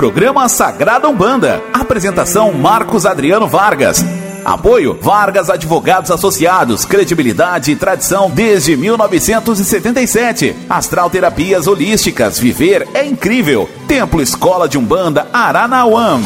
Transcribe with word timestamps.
Programa 0.00 0.48
Sagrada 0.48 1.06
Umbanda. 1.10 1.62
Apresentação 1.74 2.54
Marcos 2.54 3.04
Adriano 3.04 3.46
Vargas. 3.46 4.02
Apoio 4.42 4.98
Vargas 4.98 5.50
Advogados 5.50 6.10
Associados, 6.10 6.86
credibilidade 6.86 7.70
e 7.70 7.76
tradição 7.76 8.30
desde 8.30 8.78
1977. 8.78 10.56
Astral 10.70 11.10
Terapias 11.10 11.66
Holísticas, 11.66 12.38
viver 12.38 12.88
é 12.94 13.04
incrível. 13.04 13.68
Templo 13.86 14.22
Escola 14.22 14.66
de 14.66 14.78
Umbanda 14.78 15.26
Aranauã. 15.34 16.18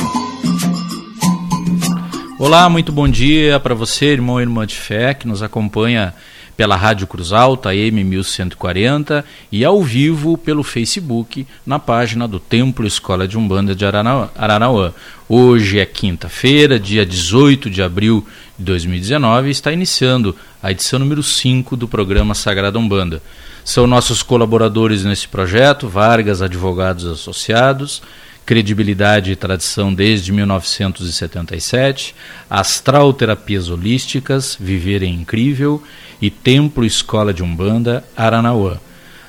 Olá, 2.39 2.69
muito 2.69 2.93
bom 2.93 3.09
dia 3.09 3.59
para 3.59 3.75
você, 3.75 4.07
irmão 4.07 4.39
e 4.39 4.45
irmã 4.45 4.65
de 4.65 4.77
fé 4.77 5.15
que 5.15 5.27
nos 5.27 5.43
acompanha 5.43 6.15
pela 6.57 6.77
Rádio 6.77 7.07
Cruz 7.07 7.33
Alta, 7.33 7.71
M1140, 7.71 9.25
e 9.51 9.65
ao 9.65 9.83
vivo 9.83 10.39
pelo 10.39 10.63
Facebook, 10.63 11.47
na 11.67 11.79
página 11.79 12.29
do 12.29 12.39
Templo 12.39 12.87
Escola 12.87 13.27
de 13.27 13.37
Umbanda 13.37 13.75
de 13.75 13.85
Aranauã. 13.85 14.93
Hoje 15.29 15.79
é 15.79 15.87
quinta-feira, 15.87 16.79
dia 16.79 17.05
18 17.05 17.69
de 17.69 17.83
abril 17.83 18.27
de 18.59 18.65
2019, 18.65 19.49
e 19.49 19.51
está 19.51 19.73
iniciando 19.73 20.37
a 20.63 20.71
edição 20.71 20.99
número 20.99 21.23
5 21.23 21.77
do 21.77 21.89
programa 21.89 22.35
Sagrada 22.35 22.79
Umbanda. 22.79 23.23
São 23.65 23.87
nossos 23.87 24.23
colaboradores 24.23 25.05
nesse 25.05 25.27
projeto, 25.27 25.89
Vargas 25.89 26.43
Advogados 26.43 27.07
Associados, 27.07 28.03
credibilidade 28.45 29.33
e 29.33 29.37
tradição 29.37 29.93
desde 29.93 30.33
1977, 30.33 32.15
Astral 32.49 33.13
Terapias 33.13 33.69
Holísticas, 33.69 34.57
Viver 34.61 35.03
é 35.03 35.07
Incrível 35.07 35.83
e 36.21 36.31
Templo 36.31 36.85
Escola 36.85 37.33
de 37.33 37.43
Umbanda, 37.43 38.05
Aranauã. 38.17 38.79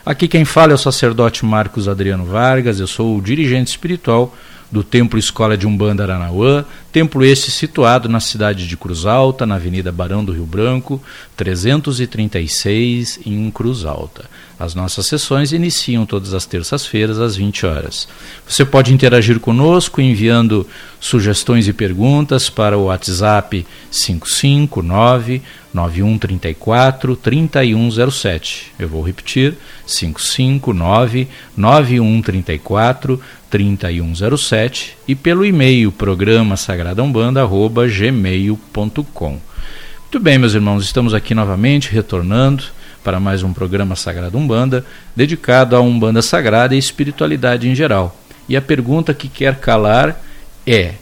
Aqui 0.06 0.28
quem 0.28 0.46
fala 0.46 0.74
é 0.74 0.76
o 0.76 0.78
sacerdote 0.78 1.46
Marcos 1.46 1.88
Adriano 1.88 2.26
Vargas, 2.26 2.80
eu 2.80 2.88
sou 2.88 3.18
o 3.18 3.22
dirigente 3.22 3.70
espiritual 3.70 4.36
do 4.72 4.84
Templo 4.84 5.18
Escola 5.18 5.58
de 5.58 5.66
Umbanda 5.66 6.04
Aranauã, 6.04 6.66
templo 6.96 7.26
este 7.26 7.52
situado 7.52 8.08
na 8.08 8.22
cidade 8.22 8.66
de 8.66 8.78
Cruz 8.78 9.06
Alta, 9.06 9.46
na 9.46 9.56
Avenida 9.56 9.92
Barão 9.92 10.24
do 10.24 10.32
Rio 10.32 10.46
Branco, 10.46 11.04
336, 11.36 13.20
em 13.26 13.52
Cruz 13.52 13.84
Alta. 13.84 14.30
As 14.58 14.74
nossas 14.74 15.06
sessões 15.06 15.52
iniciam 15.52 16.06
todas 16.06 16.34
as 16.34 16.46
terças-feiras 16.46 17.20
às 17.20 17.36
20 17.36 17.66
horas. 17.66 18.08
Você 18.48 18.64
pode 18.64 18.94
interagir 18.94 19.42
conosco 19.42 20.00
enviando 20.00 20.66
sugestões 20.98 21.68
e 21.68 21.74
perguntas 21.74 22.50
para 22.50 22.78
o 22.78 22.86
WhatsApp 22.86 23.68
559 23.92 25.42
9134 25.74 27.18
3107. 27.18 28.72
Eu 28.80 28.88
vou 28.88 29.06
repetir: 29.06 29.56
559 29.86 31.28
9134 31.58 33.20
3107 33.50 34.98
e 35.08 35.16
pelo 35.16 35.46
e-mail 35.46 35.92
programa 35.92 36.56
sagradaombanda@gmail.com. 36.86 39.30
Muito 39.30 40.20
bem, 40.20 40.38
meus 40.38 40.54
irmãos, 40.54 40.84
estamos 40.84 41.16
aqui 41.16 41.34
novamente 41.34 41.92
retornando 41.92 42.66
para 43.04 43.20
mais 43.20 43.42
um 43.42 43.52
programa 43.52 43.96
Sagrado 43.96 44.38
Umbanda, 44.38 44.86
dedicado 45.16 45.76
à 45.76 45.82
Umbanda 45.82 46.22
Sagrada 46.22 46.76
e 46.76 46.78
espiritualidade 46.78 47.68
em 47.68 47.74
geral. 47.74 48.16
E 48.48 48.56
a 48.56 48.62
pergunta 48.62 49.16
que 49.16 49.28
quer 49.28 49.56
calar 49.56 50.22
é: 50.66 50.94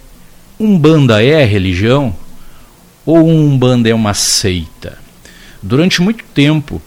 Umbanda 0.57 1.21
é 1.23 1.43
religião 1.43 2.15
ou 3.05 3.27
Umbanda 3.27 3.89
é 3.89 3.93
uma 3.93 4.13
seita? 4.13 4.97
Durante 5.61 6.01
muito 6.01 6.23
tempo, 6.33 6.81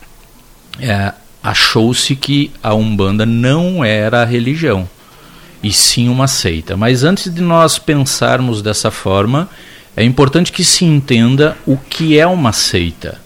é, 0.81 1.13
achou-se 1.43 2.17
que 2.17 2.51
a 2.63 2.73
Umbanda 2.75 3.27
não 3.27 3.85
era 3.85 4.25
religião, 4.25 4.89
e 5.63 5.73
sim 5.73 6.09
uma 6.09 6.27
seita. 6.27 6.77
Mas 6.77 7.05
antes 7.05 7.33
de 7.33 7.41
nós 7.41 7.79
pensarmos 7.79 8.63
dessa 8.63 8.91
forma, 8.91 9.49
é 9.97 10.05
importante 10.05 10.53
que 10.53 10.65
se 10.65 10.85
entenda 10.85 11.57
o 11.67 11.77
que 11.77 12.19
é 12.19 12.27
uma 12.27 12.53
seita. 12.53 13.21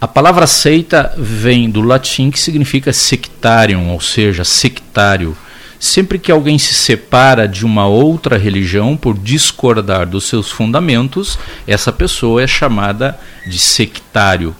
A 0.00 0.08
palavra 0.08 0.46
seita 0.46 1.12
vem 1.18 1.68
do 1.68 1.82
latim 1.82 2.30
que 2.30 2.40
significa 2.40 2.92
sectarium, 2.92 3.90
ou 3.90 4.00
seja, 4.00 4.44
sectário. 4.44 5.36
Sempre 5.78 6.18
que 6.18 6.32
alguém 6.32 6.58
se 6.58 6.72
separa 6.72 7.48
de 7.48 7.66
uma 7.66 7.86
outra 7.86 8.38
religião 8.38 8.96
por 8.96 9.18
discordar 9.18 10.06
dos 10.06 10.24
seus 10.24 10.50
fundamentos, 10.50 11.38
essa 11.66 11.92
pessoa 11.92 12.42
é 12.42 12.46
chamada 12.46 13.18
de 13.46 13.58
sectário. 13.58 14.54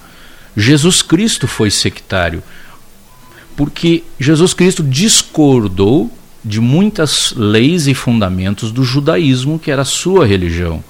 Jesus 0.56 1.00
Cristo 1.00 1.46
foi 1.46 1.70
sectário, 1.70 2.42
porque 3.56 4.02
Jesus 4.18 4.52
Cristo 4.52 4.82
discordou 4.82 6.10
de 6.44 6.60
muitas 6.60 7.34
leis 7.36 7.86
e 7.86 7.94
fundamentos 7.94 8.72
do 8.72 8.82
judaísmo, 8.82 9.58
que 9.58 9.70
era 9.70 9.82
a 9.82 9.84
sua 9.84 10.26
religião. 10.26 10.82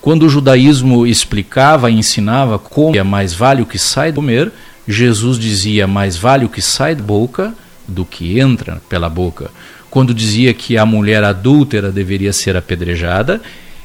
Quando 0.00 0.24
o 0.24 0.28
judaísmo 0.28 1.06
explicava 1.06 1.90
e 1.90 1.94
ensinava 1.94 2.58
como 2.58 2.96
é 2.96 3.02
mais 3.02 3.32
vale 3.34 3.62
o 3.62 3.66
que 3.66 3.78
sai 3.78 4.10
do 4.10 4.16
comer, 4.16 4.50
Jesus 4.86 5.38
dizia 5.38 5.86
mais 5.86 6.16
vale 6.16 6.44
o 6.44 6.48
que 6.48 6.60
sai 6.60 6.94
da 6.94 7.02
boca 7.02 7.54
do 7.86 8.04
que 8.04 8.40
entra 8.40 8.82
pela 8.88 9.08
boca. 9.08 9.50
Quando 9.90 10.14
dizia 10.14 10.52
que 10.54 10.76
a 10.76 10.86
mulher 10.86 11.22
adúltera 11.22 11.92
deveria 11.92 12.32
ser 12.32 12.56
apedrejada, 12.56 13.40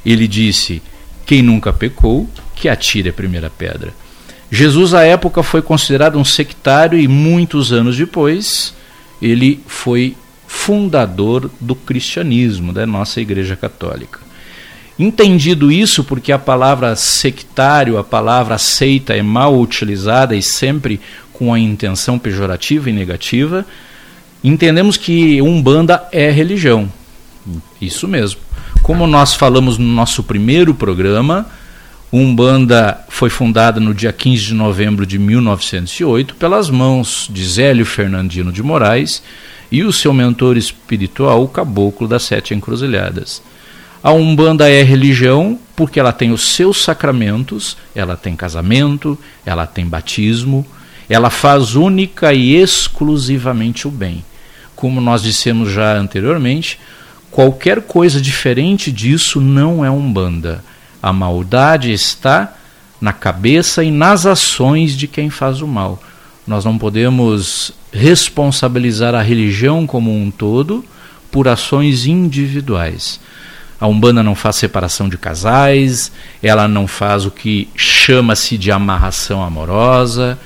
ele 0.06 0.28
disse: 0.28 0.82
quem 1.26 1.42
nunca 1.42 1.74
pecou, 1.74 2.28
que 2.56 2.70
atire 2.70 3.10
a 3.10 3.14
primeira 3.14 3.50
pedra. 3.50 3.94
Jesus, 4.50 4.94
à 4.94 5.04
época, 5.04 5.44
foi 5.44 5.62
considerado 5.62 6.18
um 6.18 6.24
sectário 6.24 6.98
e 6.98 7.08
muitos 7.08 7.74
anos 7.74 7.98
depois 7.98 8.74
ele 9.22 9.60
foi 9.68 10.16
fundador 10.48 11.52
do 11.60 11.76
cristianismo, 11.76 12.72
da 12.72 12.88
nossa 12.88 13.20
Igreja 13.20 13.56
Católica. 13.56 14.20
Entendido 14.98 15.72
isso, 15.72 16.04
porque 16.04 16.32
a 16.32 16.40
palavra 16.40 16.96
sectário, 16.96 18.00
a 18.00 18.04
palavra 18.04 18.58
seita 18.58 19.14
é 19.14 19.22
mal 19.22 19.60
utilizada 19.60 20.36
e 20.36 20.42
sempre 20.42 21.00
com 21.32 21.54
a 21.54 21.60
intenção 21.60 22.18
pejorativa 22.18 22.90
e 22.90 22.94
negativa, 22.94 23.64
entendemos 24.44 24.98
que 24.98 25.40
Umbanda 25.40 26.08
é 26.12 26.32
religião. 26.32 26.92
Isso 27.80 28.08
mesmo. 28.08 28.42
Como 28.82 29.06
nós 29.06 29.36
falamos 29.36 29.78
no 29.78 29.86
nosso 29.86 30.24
primeiro 30.24 30.74
programa, 30.74 31.46
Umbanda 32.12 33.00
foi 33.10 33.30
fundada 33.30 33.80
no 33.80 33.94
dia 33.94 34.12
15 34.12 34.46
de 34.46 34.54
novembro 34.56 35.06
de 35.06 35.20
1908 35.20 36.36
pelas 36.36 36.70
mãos 36.70 37.28
de 37.32 37.46
Zélio 37.46 37.86
Fernandino 37.86 38.52
de 38.52 38.64
Moraes 38.64 39.22
e 39.72 39.84
o 39.84 39.92
seu 39.92 40.14
mentor 40.14 40.58
espiritual, 40.58 41.44
o 41.44 41.48
Caboclo 41.48 42.08
das 42.08 42.24
Sete 42.24 42.54
Encruzilhadas. 42.54 43.42
A 44.02 44.12
Umbanda 44.12 44.70
é 44.70 44.84
religião 44.84 45.60
porque 45.76 46.00
ela 46.00 46.14
tem 46.14 46.32
os 46.32 46.56
seus 46.56 46.84
sacramentos, 46.84 47.78
ela 47.94 48.16
tem 48.16 48.36
casamento, 48.36 49.18
ela 49.46 49.66
tem 49.68 49.86
batismo, 49.86 50.66
ela 51.10 51.30
faz 51.30 51.76
única 51.76 52.34
e 52.34 52.56
exclusivamente 52.56 53.88
o 53.88 53.92
bem. 53.92 54.24
Como 54.76 55.02
nós 55.02 55.24
dissemos 55.24 55.72
já 55.72 55.94
anteriormente, 55.98 56.80
qualquer 57.32 57.82
coisa 57.82 58.22
diferente 58.22 58.92
disso 58.92 59.42
não 59.42 59.84
é 59.84 59.90
Umbanda. 59.90 60.64
A 61.02 61.12
maldade 61.12 61.92
está 61.92 62.54
na 63.00 63.14
cabeça 63.14 63.84
e 63.84 63.92
nas 63.92 64.26
ações 64.26 64.98
de 64.98 65.08
quem 65.08 65.30
faz 65.30 65.62
o 65.62 65.68
mal. 65.68 66.02
Nós 66.48 66.64
não 66.64 66.78
podemos 66.78 67.74
responsabilizar 67.92 69.14
a 69.14 69.22
religião 69.22 69.86
como 69.86 70.16
um 70.16 70.32
todo 70.32 70.84
por 71.30 71.48
ações 71.48 72.06
individuais. 72.06 73.20
A 73.80 73.86
Umbanda 73.86 74.24
não 74.24 74.34
faz 74.34 74.56
separação 74.56 75.08
de 75.10 75.18
casais, 75.18 76.12
ela 76.42 76.68
não 76.68 76.88
faz 76.88 77.26
o 77.26 77.32
que 77.32 77.68
chama-se 77.76 78.58
de 78.58 78.72
amarração 78.72 79.44
amorosa, 79.44 80.40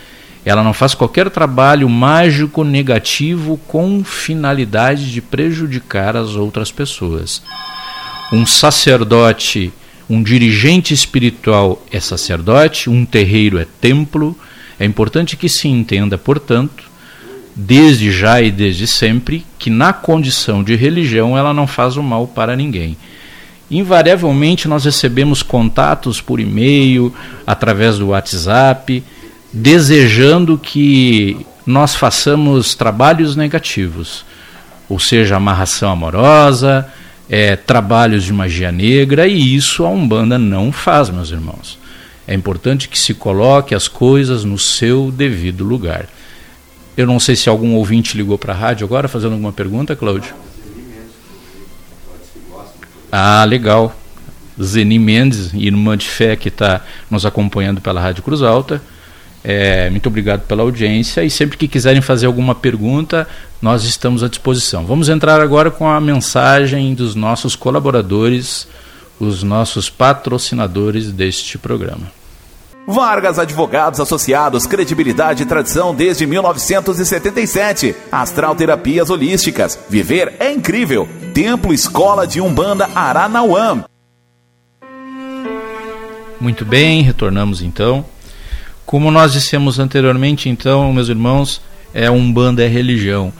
ela 0.43 0.63
não 0.63 0.73
faz 0.73 0.95
qualquer 0.95 1.29
trabalho 1.29 1.87
mágico 1.87 2.63
negativo 2.63 3.57
com 3.67 4.03
finalidade 4.03 5.11
de 5.11 5.21
prejudicar 5.21 6.17
as 6.17 6.35
outras 6.35 6.71
pessoas. 6.71 7.43
Um 8.33 8.45
sacerdote, 8.45 9.71
um 10.09 10.21
dirigente 10.23 10.93
espiritual 10.93 11.81
é 11.91 11.99
sacerdote, 11.99 12.89
um 12.89 13.05
terreiro 13.05 13.59
é 13.59 13.67
templo. 13.79 14.35
É 14.81 14.85
importante 14.85 15.37
que 15.37 15.47
se 15.47 15.67
entenda, 15.67 16.17
portanto, 16.17 16.83
desde 17.55 18.11
já 18.11 18.41
e 18.41 18.49
desde 18.51 18.87
sempre, 18.87 19.45
que 19.59 19.69
na 19.69 19.93
condição 19.93 20.63
de 20.63 20.75
religião 20.75 21.37
ela 21.37 21.53
não 21.53 21.67
faz 21.67 21.97
o 21.97 22.03
mal 22.03 22.27
para 22.27 22.55
ninguém 22.55 22.97
invariavelmente 23.71 24.67
nós 24.67 24.83
recebemos 24.83 25.41
contatos 25.41 26.19
por 26.19 26.41
e-mail, 26.41 27.15
através 27.47 27.97
do 27.97 28.09
WhatsApp, 28.09 29.01
desejando 29.53 30.57
que 30.57 31.45
nós 31.65 31.95
façamos 31.95 32.75
trabalhos 32.75 33.35
negativos, 33.35 34.25
ou 34.89 34.99
seja, 34.99 35.37
amarração 35.37 35.89
amorosa, 35.89 36.85
é, 37.29 37.55
trabalhos 37.55 38.25
de 38.25 38.33
magia 38.33 38.71
negra, 38.71 39.25
e 39.25 39.55
isso 39.55 39.85
a 39.85 39.89
Umbanda 39.89 40.37
não 40.37 40.71
faz, 40.71 41.09
meus 41.09 41.31
irmãos. 41.31 41.79
É 42.27 42.33
importante 42.33 42.87
que 42.87 42.97
se 42.97 43.13
coloque 43.13 43.73
as 43.73 43.87
coisas 43.87 44.43
no 44.43 44.57
seu 44.57 45.11
devido 45.11 45.63
lugar. 45.63 46.07
Eu 46.95 47.07
não 47.07 47.19
sei 47.19 47.35
se 47.35 47.49
algum 47.49 47.75
ouvinte 47.75 48.15
ligou 48.15 48.37
para 48.37 48.53
a 48.53 48.55
rádio 48.55 48.85
agora 48.85 49.07
fazendo 49.07 49.33
alguma 49.33 49.51
pergunta, 49.51 49.95
Cláudio. 49.95 50.33
Ah, 53.11 53.43
legal. 53.45 53.95
Zeni 54.61 54.99
Mendes, 54.99 55.53
irmã 55.53 55.97
de 55.97 56.07
fé 56.07 56.35
que 56.35 56.49
está 56.49 56.81
nos 57.09 57.25
acompanhando 57.25 57.81
pela 57.81 57.99
Rádio 57.99 58.23
Cruz 58.23 58.41
Alta. 58.41 58.81
É, 59.43 59.89
muito 59.89 60.07
obrigado 60.07 60.41
pela 60.41 60.61
audiência 60.61 61.23
e 61.23 61.29
sempre 61.29 61.57
que 61.57 61.67
quiserem 61.67 62.01
fazer 62.01 62.27
alguma 62.27 62.53
pergunta, 62.53 63.27
nós 63.59 63.83
estamos 63.83 64.23
à 64.23 64.27
disposição. 64.27 64.85
Vamos 64.85 65.09
entrar 65.09 65.41
agora 65.41 65.71
com 65.71 65.89
a 65.89 65.99
mensagem 65.99 66.93
dos 66.93 67.15
nossos 67.15 67.55
colaboradores, 67.55 68.67
os 69.25 69.43
nossos 69.43 69.89
patrocinadores 69.89 71.11
deste 71.11 71.57
programa. 71.57 72.11
Vargas 72.87 73.37
Advogados 73.37 73.99
Associados, 73.99 74.65
credibilidade 74.65 75.43
e 75.43 75.45
tradição 75.45 75.93
desde 75.93 76.25
1977. 76.25 77.95
Astral 78.11 78.55
Terapias 78.55 79.09
Holísticas. 79.09 79.77
Viver 79.87 80.33
é 80.39 80.51
incrível. 80.51 81.07
Templo 81.33 81.71
Escola 81.73 82.25
de 82.25 82.41
Umbanda 82.41 82.89
Aranauã. 82.95 83.85
Muito 86.39 86.65
bem, 86.65 87.03
retornamos 87.03 87.61
então. 87.61 88.03
Como 88.83 89.11
nós 89.11 89.31
dissemos 89.31 89.77
anteriormente, 89.77 90.49
então, 90.49 90.91
meus 90.91 91.07
irmãos, 91.07 91.61
é 91.93 92.09
Umbanda 92.09 92.63
é 92.63 92.67
religião. 92.67 93.31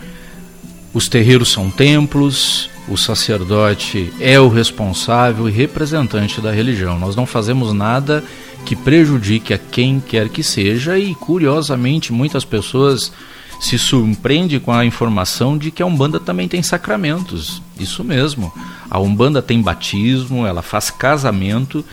Os 0.94 1.08
terreiros 1.08 1.52
são 1.52 1.72
templos, 1.72 2.70
o 2.92 2.98
sacerdote 2.98 4.12
é 4.20 4.38
o 4.38 4.50
responsável 4.50 5.48
e 5.48 5.52
representante 5.52 6.42
da 6.42 6.52
religião. 6.52 7.00
Nós 7.00 7.16
não 7.16 7.26
fazemos 7.26 7.72
nada 7.72 8.22
que 8.66 8.76
prejudique 8.76 9.54
a 9.54 9.58
quem 9.58 10.02
quer 10.02 10.28
que 10.28 10.44
seja 10.44 11.00
e 11.00 11.16
curiosamente 11.16 12.12
muitas 12.12 12.44
pessoas 12.44 13.14
se 13.62 13.78
surpreendem 13.80 14.60
com 14.60 14.74
a 14.74 14.86
informação 14.86 15.58
de 15.58 15.72
que 15.72 15.82
a 15.82 15.86
Umbanda 15.86 16.20
também 16.20 16.50
tem 16.50 16.62
sacramentos. 16.62 17.62
Isso 17.80 18.04
mesmo. 18.04 18.52
A 18.90 19.00
Umbanda 19.00 19.42
tem 19.42 19.62
batismo, 19.62 20.46
ela 20.46 20.62
faz 20.62 20.90
casamento 20.90 21.86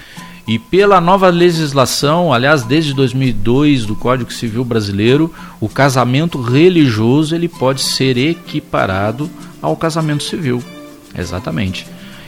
e 0.49 0.59
pela 0.59 1.01
nova 1.01 1.29
legislação, 1.29 2.33
aliás, 2.33 2.65
desde 2.65 2.93
2002 2.95 3.85
do 3.85 3.95
Código 3.95 4.33
Civil 4.33 4.65
Brasileiro, 4.65 5.33
o 5.61 5.69
casamento 5.69 6.41
religioso 6.41 7.35
ele 7.35 7.49
pode 7.49 7.83
ser 7.83 8.17
equiparado 8.17 9.31
ao 9.63 9.77
casamento 9.77 10.25
civil. 10.25 10.61
Exatamente. 11.17 11.87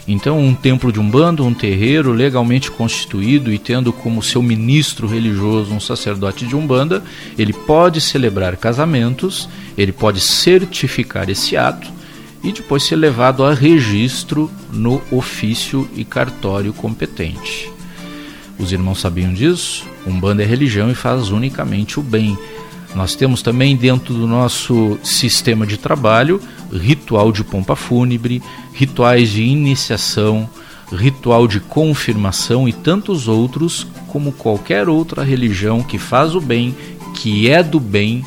Então, 0.09 0.41
um 0.41 0.55
templo 0.55 0.91
de 0.91 0.99
umbanda, 0.99 1.43
um 1.43 1.55
terreiro 1.55 2.13
legalmente 2.13 2.71
constituído 2.71 3.53
e 3.53 3.59
tendo 3.59 3.93
como 3.93 4.23
seu 4.23 4.43
ministro 4.43 5.07
religioso 5.07 5.73
um 5.73 5.81
sacerdote 5.81 6.47
de 6.47 6.57
umbanda, 6.57 7.03
ele 7.39 7.53
pode 7.53 8.01
celebrar 8.01 8.57
casamentos, 8.57 9.49
ele 9.77 9.93
pode 9.93 10.21
certificar 10.21 11.31
esse 11.31 11.57
ato 11.57 11.89
e 12.43 12.51
depois 12.51 12.83
ser 12.83 12.97
levado 12.97 13.45
a 13.45 13.53
registro 13.55 14.51
no 14.73 15.01
ofício 15.11 15.89
e 15.95 16.05
cartório 16.05 16.73
competente. 16.73 17.71
Os 18.59 18.73
irmãos 18.73 19.01
sabiam 19.01 19.33
disso? 19.33 19.85
Umbanda 20.07 20.43
é 20.43 20.47
religião 20.47 20.91
e 20.91 20.95
faz 20.95 21.31
unicamente 21.31 22.01
o 22.01 22.03
bem. 22.03 22.37
Nós 22.95 23.15
temos 23.15 23.41
também 23.41 23.77
dentro 23.77 24.13
do 24.13 24.27
nosso 24.27 24.99
sistema 25.03 25.67
de 25.67 25.77
trabalho 25.77 26.41
ritual 26.73 27.33
de 27.33 27.45
pompa 27.45 27.77
fúnebre, 27.77 28.43
rituais 28.73 29.31
de 29.31 29.43
iniciação, 29.43 30.49
ritual 30.93 31.47
de 31.47 31.61
confirmação 31.61 32.69
e 32.69 32.73
tantos 32.73 33.29
outros, 33.29 33.87
como 34.09 34.33
qualquer 34.33 34.89
outra 34.89 35.23
religião 35.23 35.83
que 35.83 35.99
faz 35.99 36.35
o 36.35 36.41
bem, 36.41 36.75
que 37.15 37.49
é 37.49 37.63
do 37.63 37.79
bem, 37.79 38.25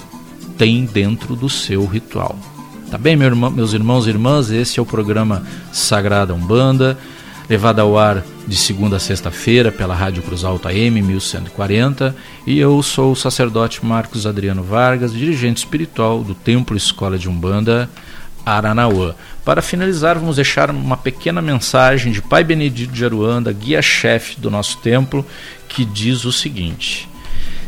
tem 0.58 0.86
dentro 0.86 1.36
do 1.36 1.50
seu 1.50 1.86
ritual. 1.86 2.38
Tá 2.90 2.98
bem, 2.98 3.16
meus 3.16 3.74
irmãos 3.74 4.06
e 4.06 4.10
irmãs? 4.10 4.52
Esse 4.52 4.80
é 4.80 4.82
o 4.82 4.86
programa 4.86 5.44
Sagrada 5.72 6.34
Umbanda 6.34 6.98
levada 7.54 7.84
ao 7.84 7.96
ar 8.00 8.24
de 8.48 8.58
segunda 8.58 8.96
a 8.96 9.00
sexta-feira 9.00 9.72
pela 9.72 9.94
Rádio 9.94 10.24
Cruz 10.24 10.44
Alta 10.44 10.70
AM 10.70 11.00
1140, 11.04 12.16
e 12.48 12.58
eu 12.58 12.82
sou 12.82 13.12
o 13.12 13.16
sacerdote 13.16 13.86
Marcos 13.86 14.26
Adriano 14.26 14.64
Vargas, 14.64 15.14
dirigente 15.14 15.60
espiritual 15.60 16.24
do 16.24 16.34
Templo 16.34 16.76
Escola 16.76 17.16
de 17.16 17.30
Umbanda 17.30 17.88
Aranauã. 18.44 19.14
Para 19.46 19.62
finalizar, 19.62 20.18
vamos 20.18 20.38
deixar 20.38 20.72
uma 20.72 20.98
pequena 20.98 21.44
mensagem 21.44 22.12
de 22.12 22.24
Pai 22.24 22.44
Benedito 22.44 22.92
de 22.92 23.06
Aruanda, 23.06 23.54
guia-chefe 23.54 24.42
do 24.42 24.50
nosso 24.50 24.80
templo, 24.80 25.24
que 25.70 25.86
diz 25.86 26.26
o 26.26 26.32
seguinte: 26.32 27.08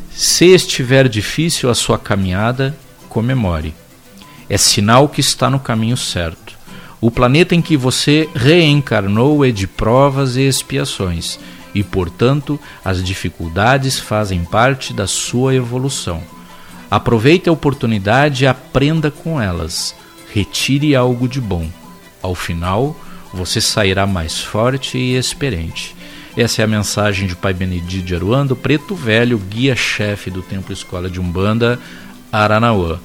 Se 0.09 0.45
estiver 0.45 1.07
difícil 1.07 1.69
a 1.69 1.75
sua 1.75 1.99
caminhada, 1.99 2.75
comemore. 3.07 3.71
É 4.49 4.57
sinal 4.57 5.07
que 5.07 5.21
está 5.21 5.47
no 5.47 5.59
caminho 5.59 5.95
certo. 5.95 6.54
O 7.01 7.11
planeta 7.11 7.53
em 7.53 7.61
que 7.61 7.77
você 7.77 8.29
reencarnou 8.33 9.45
é 9.45 9.51
de 9.51 9.67
provas 9.67 10.37
e 10.37 10.41
expiações, 10.41 11.39
e, 11.73 11.83
portanto, 11.83 12.59
as 12.83 13.03
dificuldades 13.03 13.99
fazem 13.99 14.43
parte 14.45 14.93
da 14.93 15.05
sua 15.05 15.53
evolução. 15.53 16.23
Aproveite 16.89 17.49
a 17.49 17.51
oportunidade 17.51 18.43
e 18.43 18.47
aprenda 18.47 19.11
com 19.11 19.41
elas. 19.41 19.93
Retire 20.33 20.95
algo 20.95 21.27
de 21.27 21.41
bom. 21.41 21.67
Ao 22.21 22.33
final, 22.33 22.95
você 23.33 23.59
sairá 23.59 24.07
mais 24.07 24.39
forte 24.39 24.97
e 24.97 25.17
experiente. 25.17 25.95
Essa 26.37 26.61
é 26.61 26.65
a 26.65 26.67
mensagem 26.67 27.27
de 27.27 27.35
Pai 27.35 27.53
Benedito 27.53 28.05
de 28.05 28.15
Aruanda, 28.15 28.55
preto 28.55 28.95
velho, 28.95 29.37
guia-chefe 29.37 30.29
do 30.29 30.41
Templo 30.41 30.73
Escola 30.73 31.09
de 31.09 31.19
Umbanda, 31.19 31.79
Aranauã. 32.31 32.99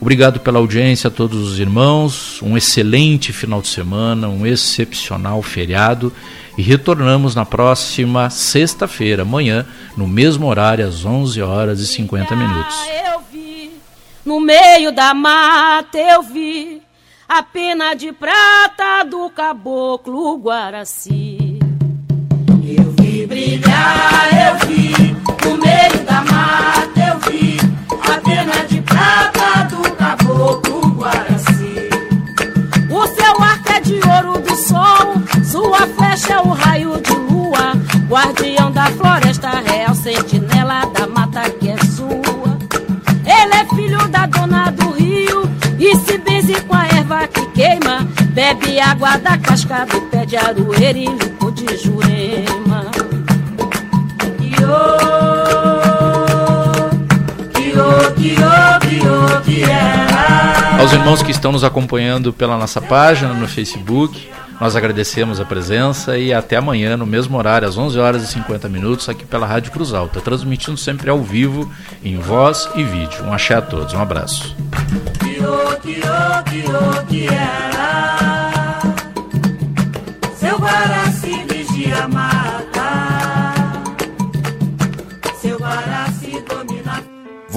Obrigado 0.00 0.40
pela 0.40 0.58
audiência 0.58 1.08
a 1.08 1.10
todos 1.10 1.38
os 1.38 1.58
irmãos. 1.58 2.40
Um 2.42 2.56
excelente 2.56 3.32
final 3.32 3.62
de 3.62 3.68
semana, 3.68 4.28
um 4.28 4.46
excepcional 4.46 5.42
feriado. 5.42 6.12
E 6.56 6.62
retornamos 6.62 7.34
na 7.34 7.44
próxima 7.44 8.30
sexta-feira, 8.30 9.22
amanhã, 9.22 9.66
no 9.96 10.06
mesmo 10.06 10.46
horário, 10.46 10.86
às 10.86 11.04
11 11.04 11.42
horas 11.42 11.80
e 11.80 11.86
50 11.86 12.36
minutos. 12.36 12.76
Eu 13.12 13.20
vi, 13.32 13.70
no 14.24 14.38
meio 14.38 14.92
da 14.92 15.12
mata 15.12 15.98
eu 15.98 16.22
vi 16.22 16.80
a 17.28 17.42
pena 17.42 17.94
de 17.94 18.12
prata 18.12 19.04
do 19.04 19.28
caboclo 19.30 20.36
Guaraci. 20.38 21.58
Eu 22.62 22.92
vi 22.92 23.26
brilhar, 23.26 24.28
eu 24.46 24.68
vi, 24.68 25.13
da 38.84 38.90
floresta 38.90 39.48
real, 39.66 39.94
sentinela 39.94 40.84
da 40.86 41.06
mata 41.06 41.48
que 41.48 41.70
é 41.70 41.76
sua. 41.84 42.58
Ele 43.24 43.54
é 43.54 43.64
filho 43.74 44.08
da 44.08 44.26
dona 44.26 44.70
do 44.72 44.90
rio 44.90 45.42
e 45.78 45.96
se 45.96 46.18
benze 46.18 46.60
com 46.62 46.74
a 46.74 46.86
erva 46.88 47.26
que 47.26 47.46
queima, 47.52 48.06
bebe 48.34 48.78
água 48.78 49.16
da 49.16 49.38
casca 49.38 49.86
do 49.86 50.02
pé 50.10 50.26
de 50.26 50.36
aroeira 50.36 50.98
e 50.98 51.06
limpo 51.06 51.50
de 51.52 51.76
jurema. 51.78 52.84
Aos 60.78 60.92
irmãos 60.92 61.22
que 61.22 61.30
estão 61.30 61.50
nos 61.50 61.64
acompanhando 61.64 62.34
pela 62.34 62.58
nossa 62.58 62.82
página 62.82 63.32
no 63.32 63.48
Facebook, 63.48 64.28
nós 64.64 64.76
agradecemos 64.76 65.40
a 65.40 65.44
presença 65.44 66.16
e 66.16 66.32
até 66.32 66.56
amanhã, 66.56 66.96
no 66.96 67.04
mesmo 67.04 67.36
horário, 67.36 67.68
às 67.68 67.76
11 67.76 67.98
horas 67.98 68.22
e 68.22 68.26
50 68.28 68.66
minutos, 68.66 69.06
aqui 69.10 69.22
pela 69.22 69.46
Rádio 69.46 69.70
Cruz 69.70 69.92
Alta, 69.92 70.22
transmitindo 70.22 70.78
sempre 70.78 71.10
ao 71.10 71.20
vivo, 71.20 71.70
em 72.02 72.16
voz 72.16 72.66
e 72.74 72.82
vídeo. 72.82 73.24
Um 73.26 73.32
axé 73.34 73.56
a 73.56 73.60
todos, 73.60 73.92
um 73.92 74.00
abraço. 74.00 74.56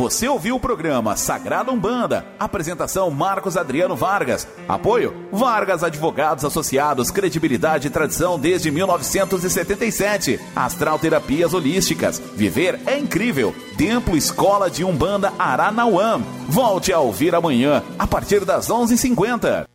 Você 0.08 0.26
ouviu 0.26 0.56
o 0.56 0.60
programa 0.60 1.18
Sagrada 1.18 1.70
Umbanda. 1.70 2.26
Apresentação 2.40 3.12
Marcos 3.12 3.58
Adriano 3.58 3.94
Vargas. 3.94 4.48
Apoio 4.66 5.14
Vargas 5.34 5.84
Advogados 5.84 6.46
Associados. 6.46 7.12
Credibilidade 7.12 7.88
e 7.88 7.90
tradição 7.90 8.40
desde 8.40 8.72
1977. 8.72 10.40
Astral 10.56 10.98
Terapias 10.98 11.54
Holísticas. 11.54 12.22
Viver 12.34 12.80
é 12.86 12.98
incrível. 12.98 13.54
Templo 13.78 14.16
Escola 14.16 14.72
de 14.72 14.86
Umbanda 14.86 15.34
Aranauã. 15.38 16.22
Volte 16.48 16.94
a 16.94 17.00
ouvir 17.02 17.36
amanhã, 17.36 17.84
a 18.00 18.08
partir 18.08 18.46
das 18.46 18.70
11h50. 18.70 19.68